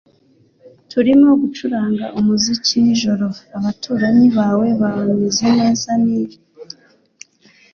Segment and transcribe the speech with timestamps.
[0.91, 3.27] Turimo gucuranga umuziki nijoro.
[3.57, 6.35] Abaturanyi bawe bameze neza nibi?